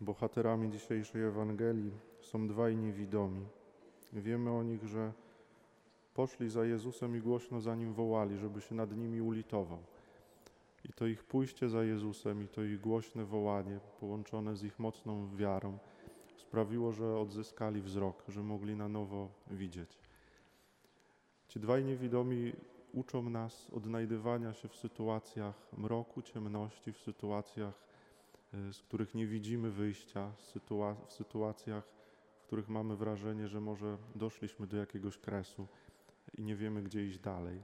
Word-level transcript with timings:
Bohaterami 0.00 0.70
dzisiejszej 0.70 1.22
Ewangelii 1.22 1.92
są 2.20 2.48
dwaj 2.48 2.76
niewidomi. 2.76 3.46
Wiemy 4.12 4.50
o 4.50 4.62
nich, 4.62 4.84
że 4.84 5.12
poszli 6.14 6.50
za 6.50 6.64
Jezusem 6.64 7.16
i 7.16 7.20
głośno 7.20 7.60
za 7.60 7.74
Nim 7.74 7.92
wołali, 7.92 8.36
żeby 8.36 8.60
się 8.60 8.74
nad 8.74 8.96
nimi 8.96 9.20
ulitował. 9.20 9.78
I 10.84 10.92
to 10.92 11.06
ich 11.06 11.24
pójście 11.24 11.68
za 11.68 11.84
Jezusem 11.84 12.42
i 12.42 12.48
to 12.48 12.62
ich 12.62 12.80
głośne 12.80 13.24
wołanie, 13.24 13.80
połączone 14.00 14.56
z 14.56 14.62
ich 14.62 14.78
mocną 14.78 15.36
wiarą, 15.36 15.78
sprawiło, 16.36 16.92
że 16.92 17.18
odzyskali 17.18 17.82
wzrok, 17.82 18.24
że 18.28 18.42
mogli 18.42 18.76
na 18.76 18.88
nowo 18.88 19.28
widzieć. 19.50 19.98
Ci 21.48 21.60
dwaj 21.60 21.84
niewidomi 21.84 22.52
uczą 22.92 23.30
nas 23.30 23.70
odnajdywania 23.70 24.54
się 24.54 24.68
w 24.68 24.76
sytuacjach 24.76 25.72
mroku, 25.78 26.22
ciemności, 26.22 26.92
w 26.92 26.98
sytuacjach, 26.98 27.88
z 28.52 28.82
których 28.82 29.14
nie 29.14 29.26
widzimy 29.26 29.70
wyjścia, 29.70 30.32
w 31.06 31.12
sytuacjach, 31.12 31.84
w 32.38 32.46
których 32.46 32.68
mamy 32.68 32.96
wrażenie, 32.96 33.48
że 33.48 33.60
może 33.60 33.98
doszliśmy 34.14 34.66
do 34.66 34.76
jakiegoś 34.76 35.18
kresu 35.18 35.68
i 36.34 36.42
nie 36.42 36.56
wiemy, 36.56 36.82
gdzie 36.82 37.06
iść 37.06 37.18
dalej. 37.18 37.62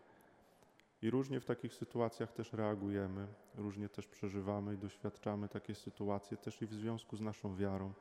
I 1.02 1.10
różnie 1.10 1.40
w 1.40 1.44
takich 1.44 1.74
sytuacjach 1.74 2.32
też 2.32 2.52
reagujemy, 2.52 3.26
różnie 3.54 3.88
też 3.88 4.06
przeżywamy 4.06 4.74
i 4.74 4.78
doświadczamy 4.78 5.48
takie 5.48 5.74
sytuacje 5.74 6.36
też 6.36 6.62
i 6.62 6.66
w 6.66 6.74
związku 6.74 7.16
z 7.16 7.20
naszą 7.20 7.56
wiarą 7.56 7.92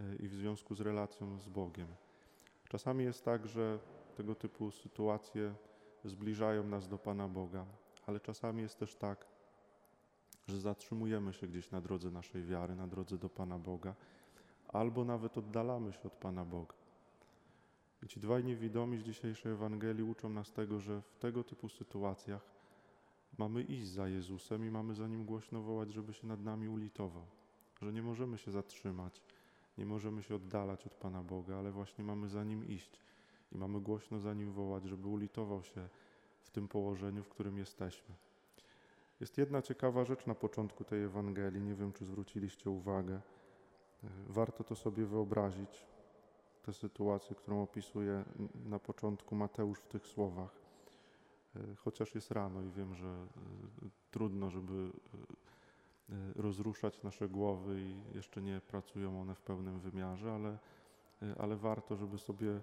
y, 0.00 0.16
i 0.16 0.28
w 0.28 0.34
związku 0.34 0.74
z 0.74 0.80
relacją 0.80 1.38
z 1.38 1.48
Bogiem. 1.48 1.88
Czasami 2.68 3.04
jest 3.04 3.24
tak, 3.24 3.46
że 3.46 3.78
tego 4.16 4.34
typu 4.34 4.70
sytuacje 4.70 5.54
zbliżają 6.04 6.66
nas 6.66 6.88
do 6.88 6.98
Pana 6.98 7.28
Boga, 7.28 7.66
ale 8.06 8.20
czasami 8.20 8.62
jest 8.62 8.78
też 8.78 8.94
tak, 8.94 9.26
że 10.48 10.60
zatrzymujemy 10.60 11.32
się 11.32 11.46
gdzieś 11.46 11.70
na 11.70 11.80
drodze 11.80 12.10
naszej 12.10 12.44
wiary, 12.44 12.76
na 12.76 12.86
drodze 12.86 13.18
do 13.18 13.28
Pana 13.28 13.58
Boga, 13.58 13.94
albo 14.68 15.04
nawet 15.04 15.38
oddalamy 15.38 15.92
się 15.92 16.02
od 16.04 16.12
Pana 16.12 16.44
Boga. 16.44 16.74
I 18.02 18.08
ci 18.08 18.20
dwaj 18.20 18.44
niewidomi 18.44 18.98
z 18.98 19.02
dzisiejszej 19.02 19.52
Ewangelii 19.52 20.02
uczą 20.02 20.28
nas 20.28 20.52
tego, 20.52 20.80
że 20.80 21.02
w 21.02 21.18
tego 21.18 21.44
typu 21.44 21.68
sytuacjach 21.68 22.42
mamy 23.38 23.62
iść 23.62 23.88
za 23.88 24.08
Jezusem 24.08 24.64
i 24.64 24.70
mamy 24.70 24.94
za 24.94 25.08
Nim 25.08 25.24
głośno 25.24 25.62
wołać, 25.62 25.92
żeby 25.92 26.14
się 26.14 26.26
nad 26.26 26.40
nami 26.40 26.68
ulitował. 26.68 27.26
Że 27.82 27.92
nie 27.92 28.02
możemy 28.02 28.38
się 28.38 28.50
zatrzymać, 28.50 29.22
nie 29.78 29.86
możemy 29.86 30.22
się 30.22 30.34
oddalać 30.34 30.86
od 30.86 30.94
Pana 30.94 31.22
Boga, 31.22 31.56
ale 31.56 31.72
właśnie 31.72 32.04
mamy 32.04 32.28
za 32.28 32.44
Nim 32.44 32.68
iść 32.68 33.00
i 33.52 33.58
mamy 33.58 33.80
głośno 33.80 34.18
za 34.20 34.34
Nim 34.34 34.52
wołać, 34.52 34.84
żeby 34.84 35.08
ulitował 35.08 35.62
się 35.62 35.88
w 36.42 36.50
tym 36.50 36.68
położeniu, 36.68 37.22
w 37.22 37.28
którym 37.28 37.58
jesteśmy. 37.58 38.14
Jest 39.20 39.38
jedna 39.38 39.62
ciekawa 39.62 40.04
rzecz 40.04 40.26
na 40.26 40.34
początku 40.34 40.84
tej 40.84 41.02
Ewangelii, 41.02 41.62
nie 41.62 41.74
wiem 41.74 41.92
czy 41.92 42.04
zwróciliście 42.04 42.70
uwagę. 42.70 43.20
Warto 44.26 44.64
to 44.64 44.74
sobie 44.74 45.06
wyobrazić, 45.06 45.86
tę 46.62 46.72
sytuację, 46.72 47.36
którą 47.36 47.62
opisuje 47.62 48.24
na 48.64 48.78
początku 48.78 49.34
Mateusz 49.34 49.78
w 49.78 49.86
tych 49.88 50.06
słowach. 50.06 50.50
Chociaż 51.76 52.14
jest 52.14 52.30
rano 52.30 52.62
i 52.62 52.70
wiem, 52.70 52.94
że 52.94 53.06
y, 53.06 53.90
trudno, 54.10 54.50
żeby 54.50 54.90
rozruszać 56.36 57.02
nasze 57.02 57.28
głowy 57.28 57.80
i 57.80 58.16
jeszcze 58.16 58.42
nie 58.42 58.60
pracują 58.60 59.20
one 59.20 59.34
w 59.34 59.40
pełnym 59.40 59.80
wymiarze, 59.80 60.32
ale, 60.32 60.58
ale 61.38 61.56
warto, 61.56 61.96
żeby 61.96 62.18
sobie 62.18 62.60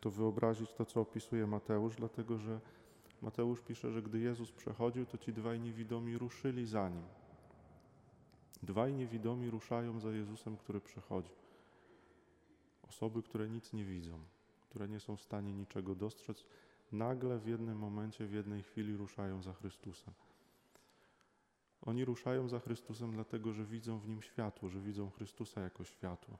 to 0.00 0.10
wyobrazić, 0.10 0.72
to 0.72 0.84
co 0.84 1.00
opisuje 1.00 1.46
Mateusz, 1.46 1.96
dlatego 1.96 2.38
że 2.38 2.60
Mateusz 3.22 3.60
pisze, 3.60 3.92
że 3.92 4.02
gdy 4.02 4.18
Jezus 4.18 4.52
przechodził, 4.52 5.06
to 5.06 5.18
ci 5.18 5.32
dwaj 5.32 5.60
niewidomi 5.60 6.18
ruszyli 6.18 6.66
za 6.66 6.88
nim. 6.88 7.04
Dwaj 8.62 8.94
niewidomi 8.94 9.50
ruszają 9.50 10.00
za 10.00 10.10
Jezusem, 10.10 10.56
który 10.56 10.80
przechodzi. 10.80 11.32
Osoby, 12.82 13.22
które 13.22 13.48
nic 13.48 13.72
nie 13.72 13.84
widzą, 13.84 14.18
które 14.60 14.88
nie 14.88 15.00
są 15.00 15.16
w 15.16 15.22
stanie 15.22 15.52
niczego 15.52 15.94
dostrzec, 15.94 16.44
nagle 16.92 17.38
w 17.38 17.46
jednym 17.46 17.78
momencie, 17.78 18.26
w 18.26 18.32
jednej 18.32 18.62
chwili 18.62 18.96
ruszają 18.96 19.42
za 19.42 19.52
Chrystusem. 19.52 20.14
Oni 21.82 22.04
ruszają 22.04 22.48
za 22.48 22.60
Chrystusem 22.60 23.12
dlatego, 23.12 23.52
że 23.52 23.64
widzą 23.64 23.98
w 23.98 24.08
nim 24.08 24.22
światło, 24.22 24.68
że 24.68 24.80
widzą 24.80 25.10
Chrystusa 25.10 25.60
jako 25.60 25.84
światło 25.84 26.38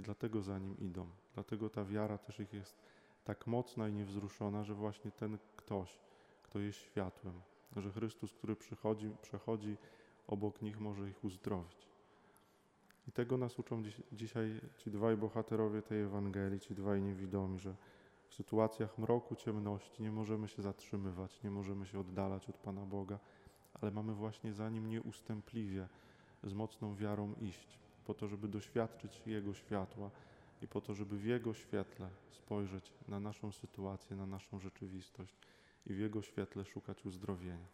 i 0.00 0.02
dlatego 0.02 0.42
za 0.42 0.58
nim 0.58 0.78
idą. 0.78 1.06
Dlatego 1.34 1.70
ta 1.70 1.84
wiara 1.84 2.18
też 2.18 2.40
ich 2.40 2.52
jest 2.52 2.76
tak 3.24 3.46
mocna 3.46 3.88
i 3.88 3.92
niewzruszona, 3.92 4.64
że 4.64 4.74
właśnie 4.74 5.10
ten 5.10 5.38
ktoś, 5.56 5.98
kto 6.50 6.58
jest 6.58 6.78
światłem, 6.78 7.40
że 7.76 7.90
Chrystus, 7.90 8.32
który 8.34 8.56
przychodzi, 8.56 9.10
przechodzi 9.22 9.76
obok 10.26 10.62
nich, 10.62 10.80
może 10.80 11.08
ich 11.08 11.24
uzdrowić. 11.24 11.88
I 13.08 13.12
tego 13.12 13.36
nas 13.36 13.58
uczą 13.58 13.82
dziś, 13.82 14.02
dzisiaj 14.12 14.60
ci 14.76 14.90
dwaj 14.90 15.16
bohaterowie 15.16 15.82
tej 15.82 16.02
Ewangelii, 16.02 16.60
ci 16.60 16.74
dwaj 16.74 17.02
niewidomi, 17.02 17.58
że 17.58 17.74
w 18.28 18.34
sytuacjach 18.34 18.98
mroku, 18.98 19.34
ciemności 19.34 20.02
nie 20.02 20.12
możemy 20.12 20.48
się 20.48 20.62
zatrzymywać, 20.62 21.42
nie 21.42 21.50
możemy 21.50 21.86
się 21.86 22.00
oddalać 22.00 22.48
od 22.48 22.56
Pana 22.56 22.86
Boga, 22.86 23.18
ale 23.80 23.90
mamy 23.90 24.14
właśnie 24.14 24.52
za 24.52 24.70
Nim 24.70 24.88
nieustępliwie, 24.88 25.88
z 26.42 26.52
mocną 26.52 26.94
wiarą 26.96 27.34
iść, 27.40 27.78
po 28.04 28.14
to, 28.14 28.28
żeby 28.28 28.48
doświadczyć 28.48 29.22
Jego 29.26 29.54
światła 29.54 30.10
i 30.62 30.68
po 30.68 30.80
to, 30.80 30.94
żeby 30.94 31.18
w 31.18 31.24
Jego 31.24 31.54
świetle 31.54 32.08
spojrzeć 32.30 32.92
na 33.08 33.20
naszą 33.20 33.52
sytuację, 33.52 34.16
na 34.16 34.26
naszą 34.26 34.60
rzeczywistość 34.60 35.36
i 35.86 35.94
w 35.94 35.98
Jego 35.98 36.22
świetle 36.22 36.64
szukać 36.64 37.06
uzdrowienia. 37.06 37.68